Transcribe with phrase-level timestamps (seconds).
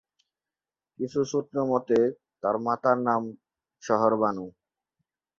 [0.99, 1.99] কিছু সূত্রমতে
[2.43, 3.21] তাঁর মাতার নাম
[3.83, 4.45] শহরবানু।